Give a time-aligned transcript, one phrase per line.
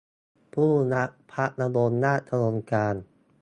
[0.53, 2.95] ผู้รับพระบรมราชโองการ